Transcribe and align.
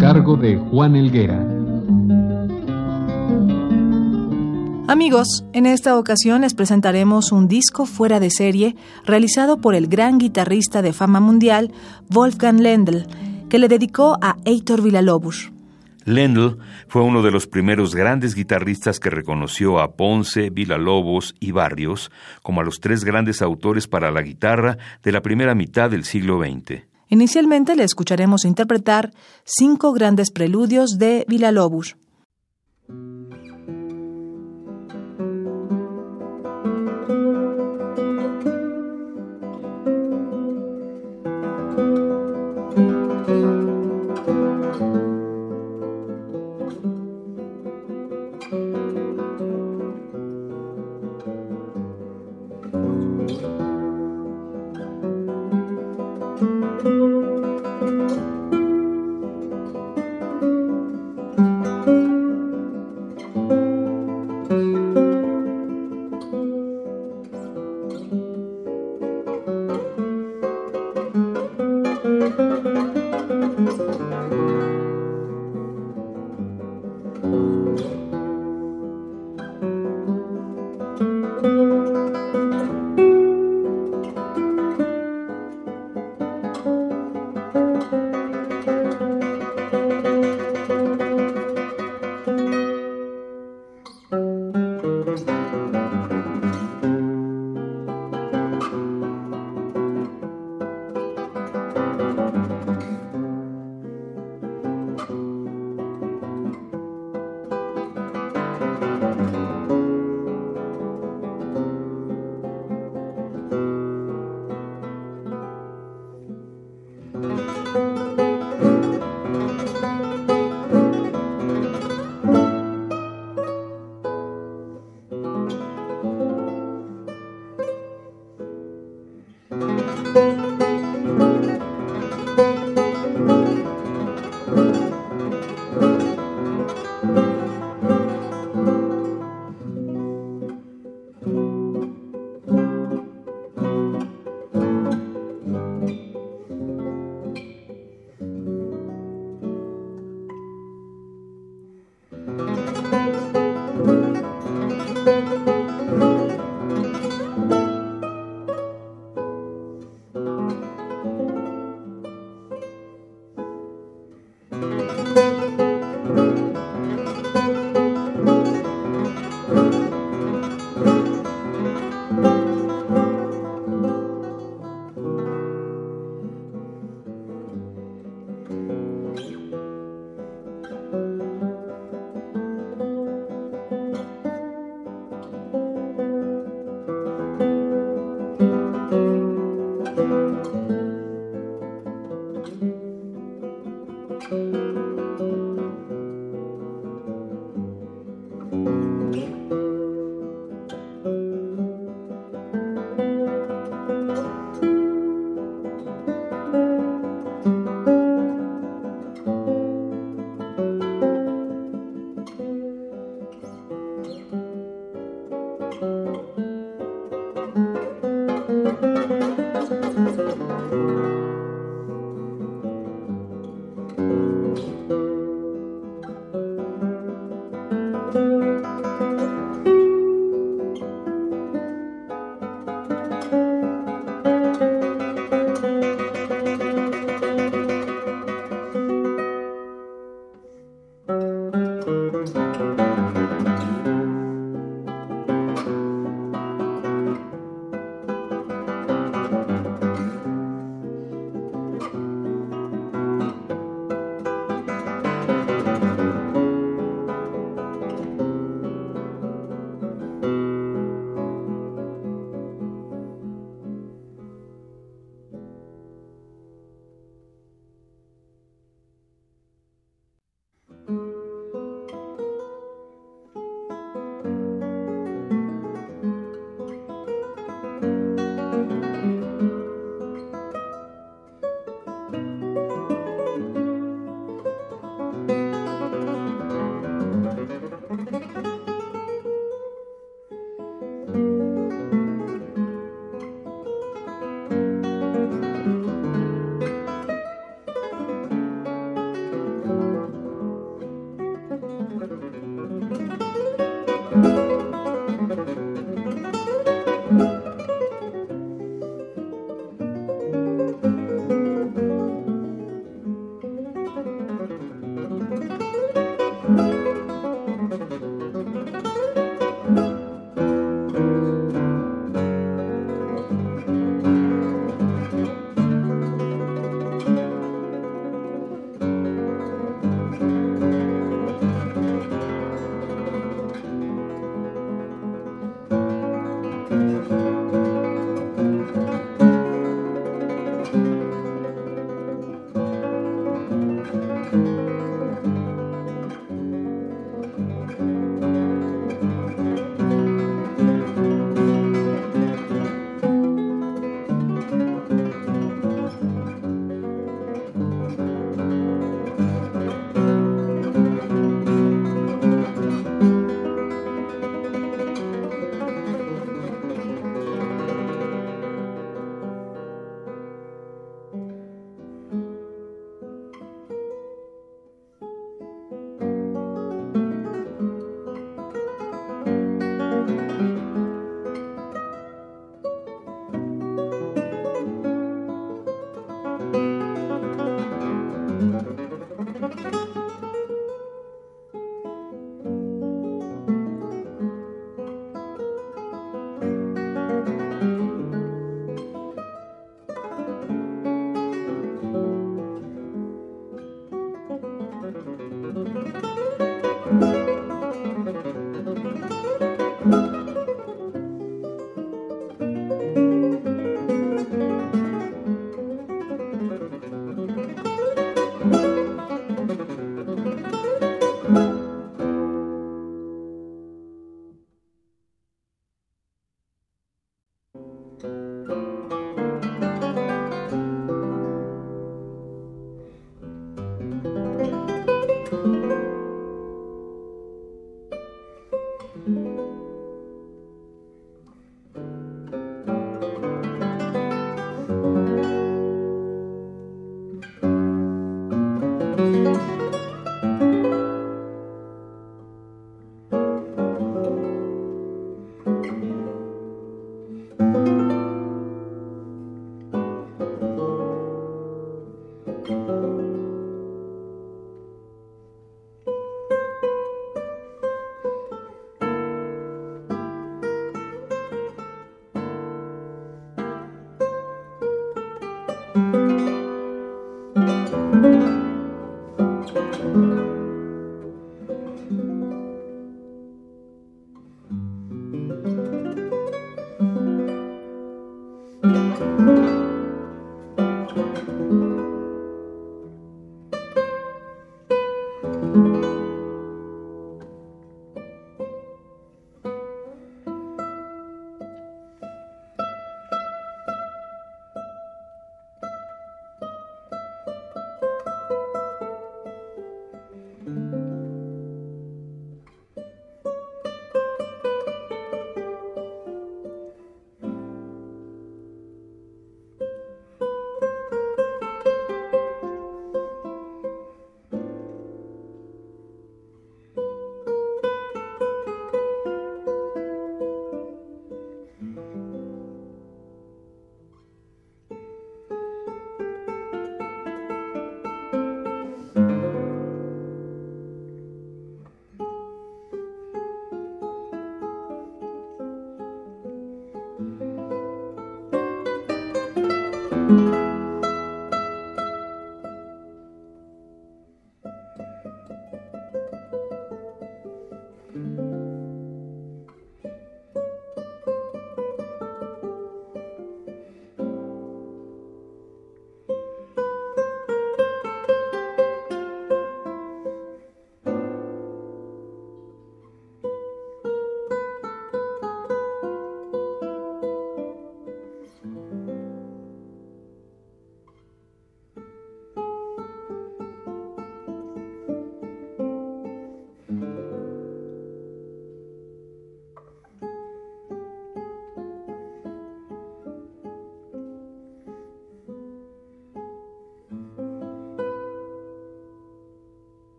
Cargo 0.00 0.34
de 0.34 0.56
Juan 0.56 0.96
Elguera. 0.96 1.38
Amigos, 4.88 5.44
en 5.52 5.66
esta 5.66 5.98
ocasión 5.98 6.40
les 6.40 6.54
presentaremos 6.54 7.32
un 7.32 7.48
disco 7.48 7.84
fuera 7.84 8.18
de 8.18 8.30
serie 8.30 8.76
realizado 9.04 9.60
por 9.60 9.74
el 9.74 9.88
gran 9.88 10.16
guitarrista 10.16 10.80
de 10.80 10.94
fama 10.94 11.20
mundial 11.20 11.70
Wolfgang 12.08 12.60
Lendl, 12.60 13.06
que 13.50 13.58
le 13.58 13.68
dedicó 13.68 14.16
a 14.22 14.36
Heitor 14.46 14.80
Villalobos. 14.80 15.52
Lendl 16.06 16.56
fue 16.88 17.02
uno 17.02 17.20
de 17.20 17.30
los 17.30 17.46
primeros 17.46 17.94
grandes 17.94 18.34
guitarristas 18.34 19.00
que 19.00 19.10
reconoció 19.10 19.80
a 19.80 19.92
Ponce, 19.96 20.48
Villalobos 20.48 21.34
y 21.40 21.52
Barrios 21.52 22.10
como 22.42 22.62
a 22.62 22.64
los 22.64 22.80
tres 22.80 23.04
grandes 23.04 23.42
autores 23.42 23.86
para 23.86 24.10
la 24.10 24.22
guitarra 24.22 24.78
de 25.02 25.12
la 25.12 25.20
primera 25.20 25.54
mitad 25.54 25.90
del 25.90 26.04
siglo 26.04 26.40
XX. 26.42 26.89
Inicialmente 27.10 27.74
le 27.74 27.82
escucharemos 27.84 28.44
interpretar 28.44 29.12
cinco 29.44 29.92
grandes 29.92 30.30
preludios 30.30 30.96
de 30.96 31.24
Villalobos. 31.28 31.96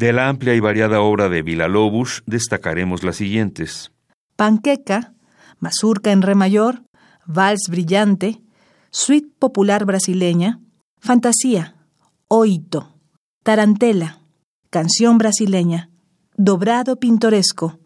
De 0.00 0.14
la 0.14 0.30
amplia 0.30 0.54
y 0.54 0.60
variada 0.60 1.02
obra 1.02 1.28
de 1.28 1.42
Villa-Lobos 1.42 2.22
destacaremos 2.24 3.04
las 3.04 3.16
siguientes. 3.16 3.92
Panqueca, 4.34 5.12
Mazurca 5.58 6.10
en 6.10 6.22
Re 6.22 6.34
mayor, 6.34 6.84
Vals 7.26 7.68
Brillante, 7.68 8.40
Suite 8.90 9.28
Popular 9.38 9.84
Brasileña, 9.84 10.58
Fantasía, 11.00 11.76
Oito, 12.28 12.94
Tarantela, 13.42 14.22
Canción 14.70 15.18
Brasileña, 15.18 15.90
Dobrado 16.34 16.96
Pintoresco, 16.96 17.78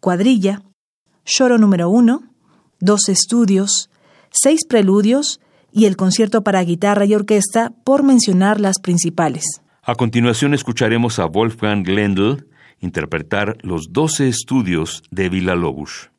Cuadrilla, 0.00 0.60
Choro 1.24 1.56
número 1.56 1.88
uno, 1.88 2.24
Dos 2.78 3.08
Estudios, 3.08 3.88
Seis 4.30 4.66
Preludios 4.68 5.40
y 5.72 5.86
el 5.86 5.96
concierto 5.96 6.44
para 6.44 6.62
guitarra 6.62 7.06
y 7.06 7.14
orquesta, 7.14 7.72
por 7.84 8.02
mencionar 8.02 8.60
las 8.60 8.80
principales. 8.80 9.63
A 9.86 9.96
continuación 9.96 10.54
escucharemos 10.54 11.18
a 11.18 11.26
Wolfgang 11.26 11.84
Glendl 11.84 12.46
interpretar 12.80 13.58
los 13.60 13.92
doce 13.92 14.28
estudios 14.28 15.02
de 15.10 15.28
Villa 15.28 15.54
Lobos. 15.54 16.10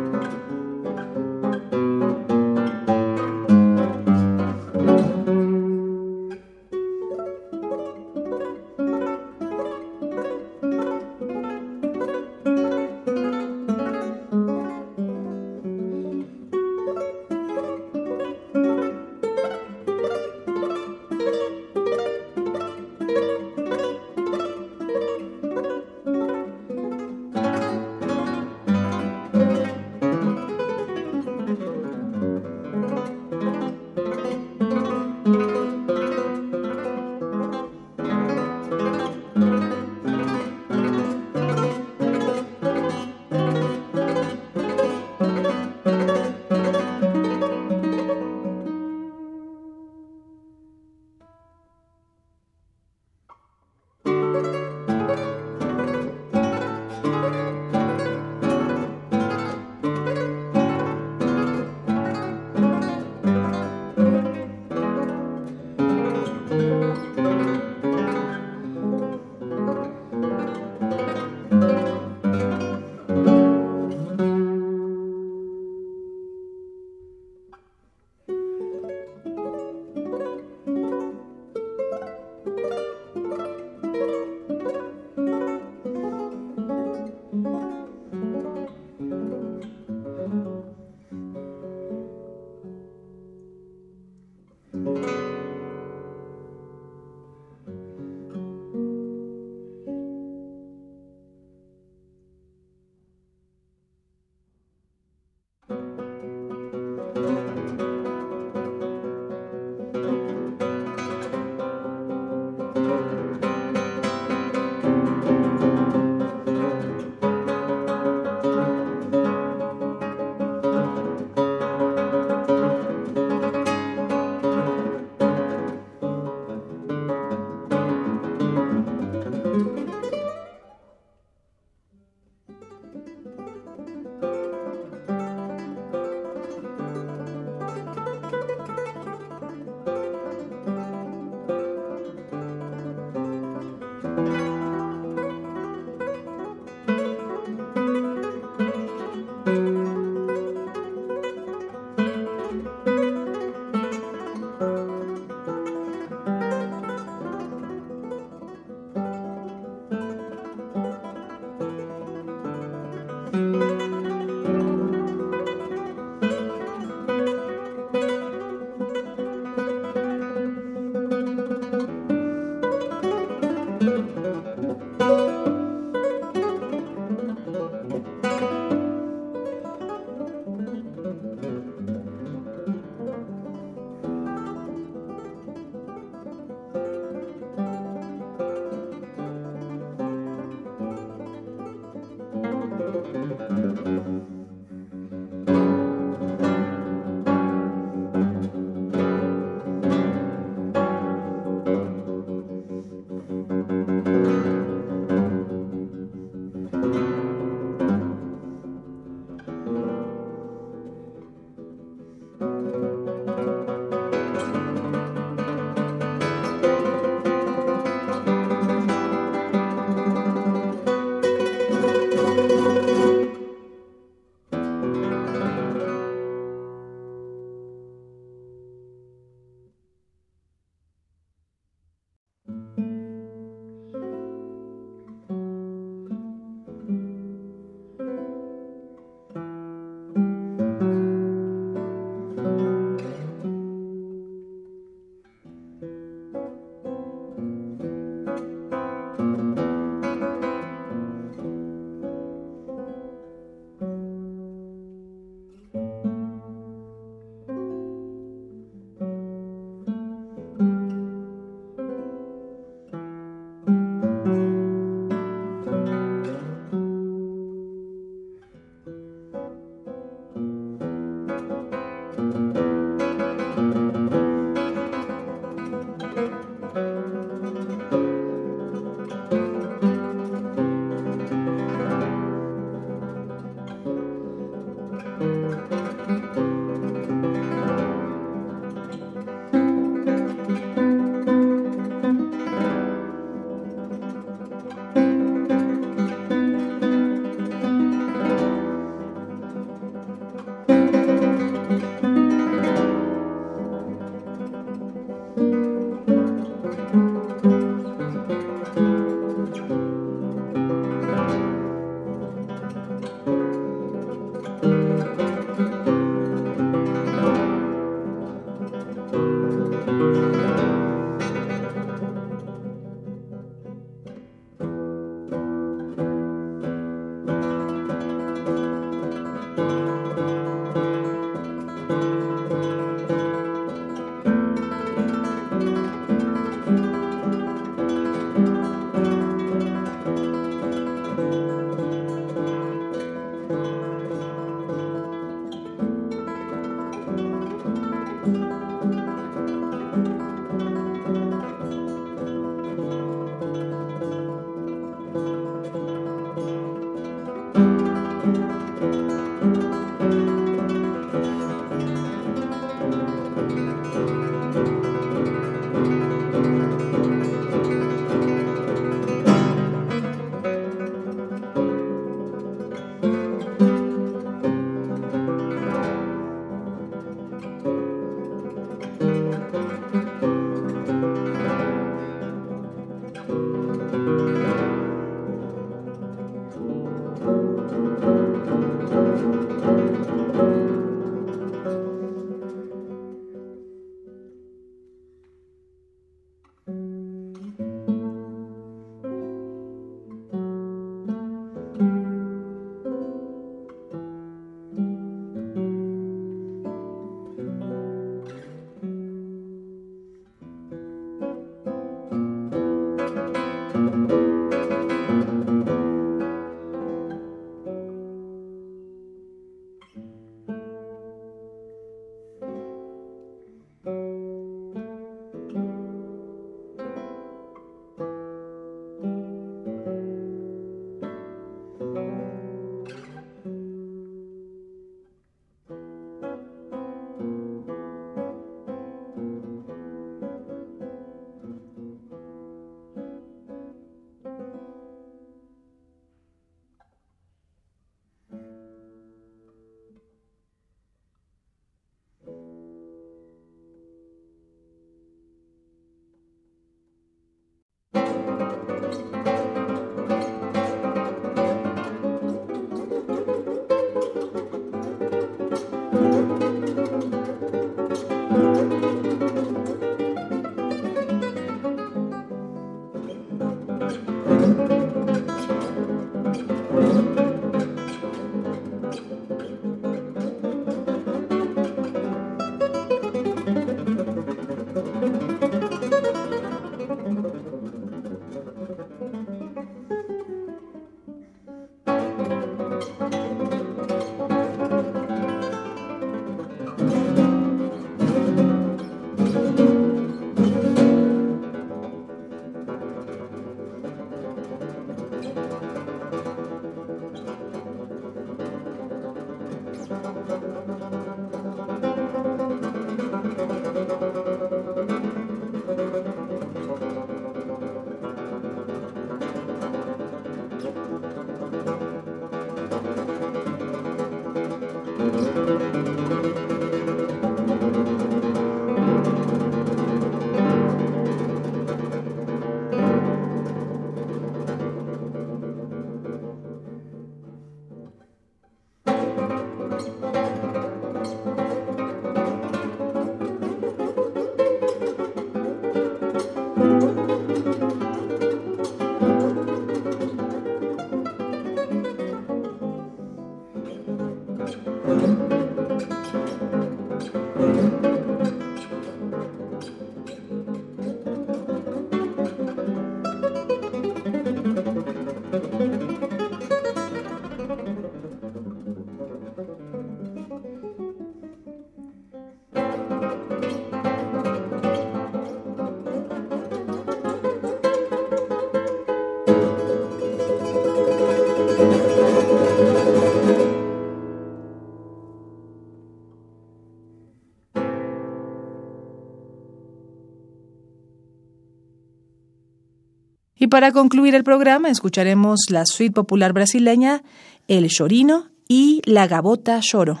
Y 593.48 593.50
para 593.50 593.72
concluir 593.72 594.14
el 594.14 594.24
programa 594.24 594.68
escucharemos 594.68 595.46
la 595.48 595.64
suite 595.64 595.94
popular 595.94 596.34
brasileña 596.34 597.02
El 597.48 597.66
Chorino 597.68 598.26
y 598.46 598.82
La 598.84 599.06
Gabota 599.06 599.60
Choro. 599.62 600.00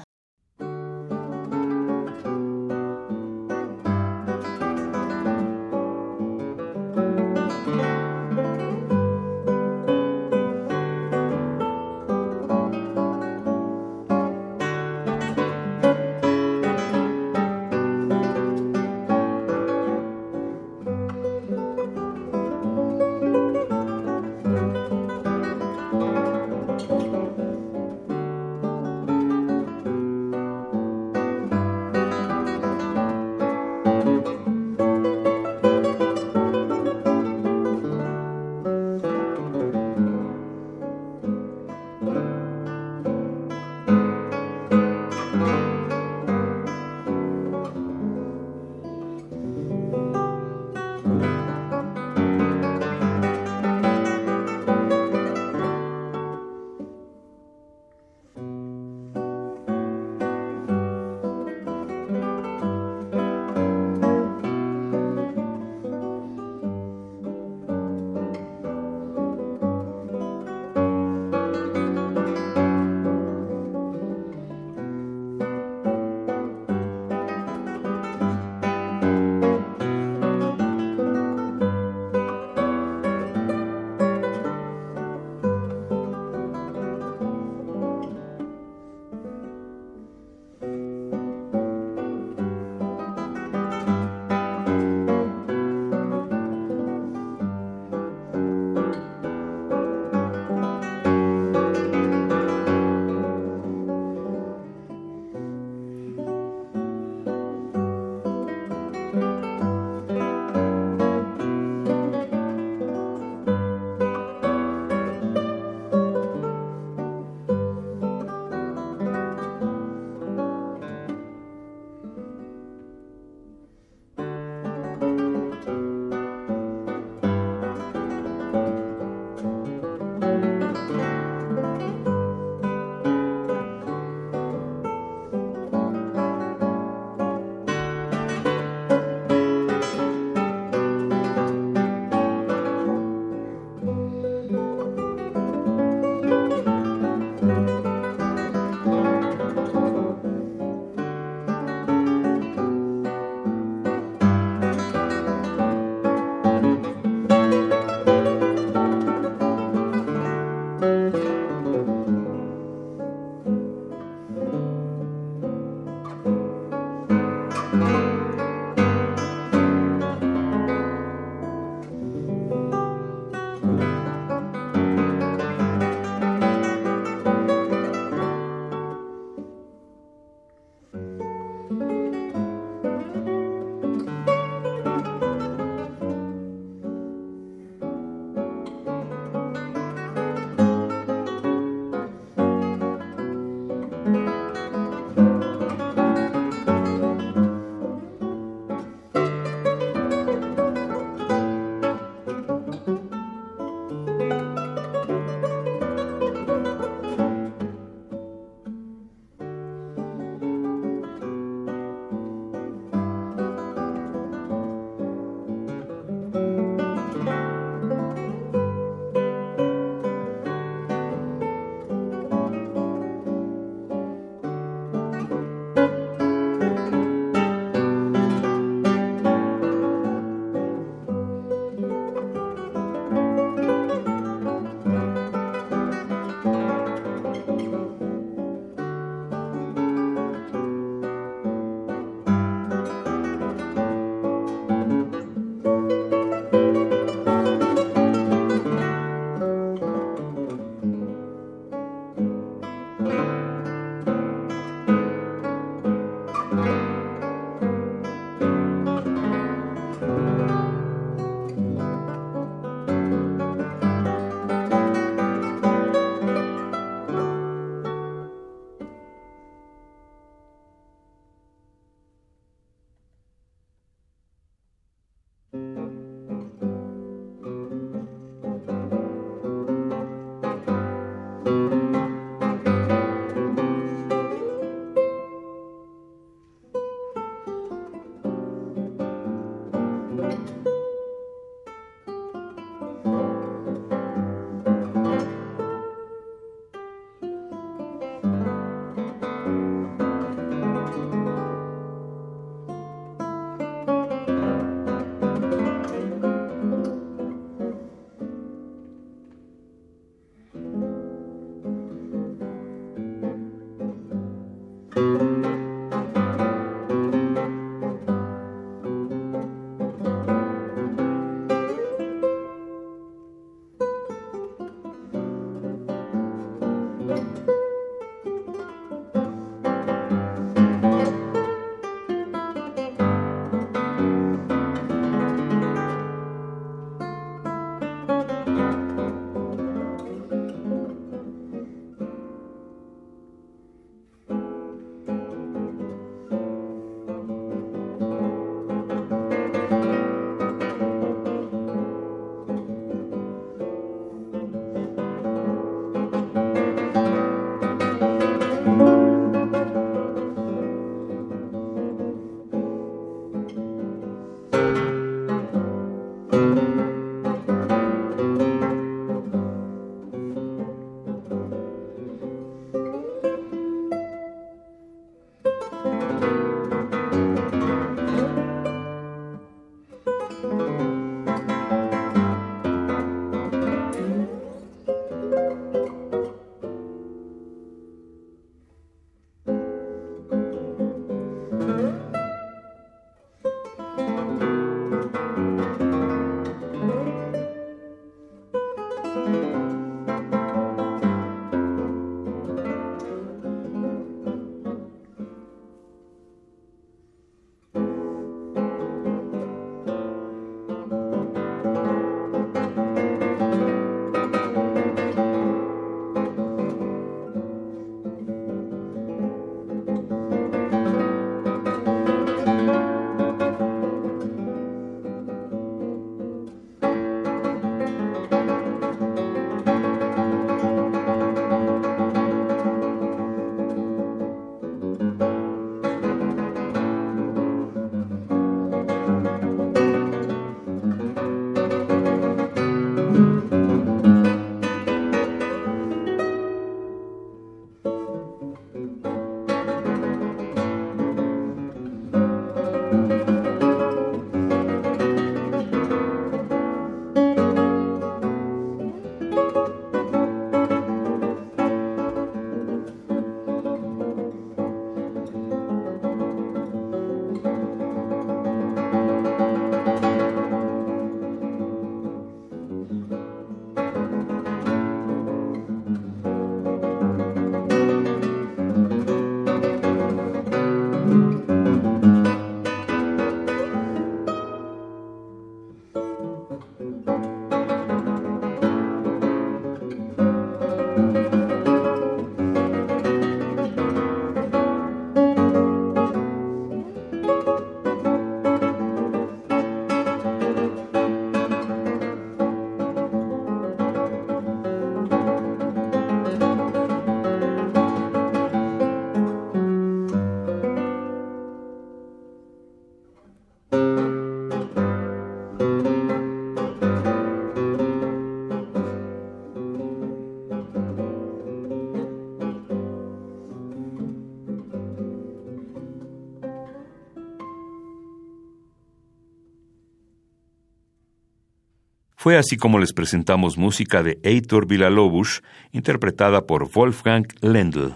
Fue 532.28 532.36
así 532.36 532.58
como 532.58 532.78
les 532.78 532.92
presentamos 532.92 533.56
música 533.56 534.02
de 534.02 534.18
Heitor 534.22 534.66
Villa-Lobos, 534.66 535.42
interpretada 535.72 536.46
por 536.46 536.70
Wolfgang 536.70 537.26
Lendl. 537.40 537.94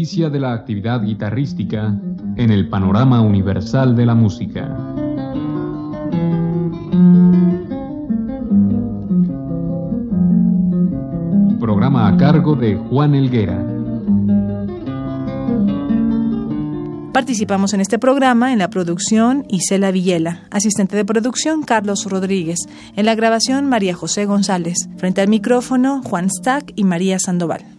Noticia 0.00 0.30
de 0.30 0.40
la 0.40 0.54
actividad 0.54 1.02
guitarrística 1.02 1.94
en 2.36 2.50
el 2.50 2.70
panorama 2.70 3.20
universal 3.20 3.94
de 3.94 4.06
la 4.06 4.14
música. 4.14 4.74
Programa 11.60 12.08
a 12.08 12.16
cargo 12.16 12.56
de 12.56 12.76
Juan 12.76 13.14
Elguera. 13.14 13.62
Participamos 17.12 17.74
en 17.74 17.82
este 17.82 17.98
programa 17.98 18.54
en 18.54 18.58
la 18.58 18.70
producción 18.70 19.44
Isela 19.50 19.90
Villela, 19.90 20.44
asistente 20.50 20.96
de 20.96 21.04
producción 21.04 21.62
Carlos 21.62 22.06
Rodríguez, 22.08 22.60
en 22.96 23.04
la 23.04 23.14
grabación 23.14 23.66
María 23.66 23.94
José 23.94 24.24
González, 24.24 24.78
frente 24.96 25.20
al 25.20 25.28
micrófono 25.28 26.00
Juan 26.02 26.30
Stack 26.30 26.72
y 26.74 26.84
María 26.84 27.18
Sandoval. 27.18 27.69